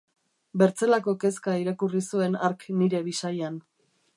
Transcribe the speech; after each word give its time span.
Bertzelako 0.61 1.13
kezka 1.25 1.53
irakurri 1.65 2.03
zuen 2.15 2.39
hark 2.47 2.67
nire 2.81 3.03
bisaian. 3.11 3.61